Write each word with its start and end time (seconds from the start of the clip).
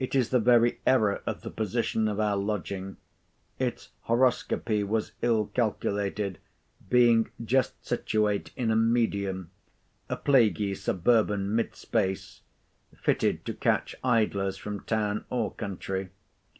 It 0.00 0.16
is 0.16 0.30
the 0.30 0.40
very 0.40 0.80
error 0.84 1.22
of 1.26 1.42
the 1.42 1.48
position 1.52 2.08
of 2.08 2.18
our 2.18 2.36
lodging; 2.36 2.96
its 3.56 3.90
horoscopy 4.08 4.82
was 4.84 5.12
ill 5.22 5.46
calculated, 5.54 6.40
being 6.90 7.30
just 7.40 7.86
situate 7.86 8.50
in 8.56 8.72
a 8.72 8.74
medium—a 8.74 10.16
plaguy 10.16 10.74
suburban 10.74 11.54
mid 11.54 11.76
space—fitted 11.76 13.44
to 13.44 13.54
catch 13.54 13.94
idlers 14.02 14.56
from 14.56 14.80
town 14.86 15.24
or 15.30 15.52
country. 15.54 16.08